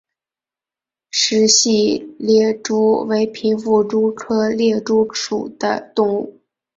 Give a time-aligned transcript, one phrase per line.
[1.11, 6.41] 石隙掠蛛为平腹蛛科掠蛛属的动物。